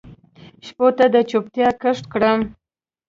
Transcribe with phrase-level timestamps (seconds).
[0.65, 2.39] شپو ته د چوپتیا کښت کرم